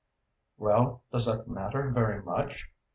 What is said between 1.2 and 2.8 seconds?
that matter very much?"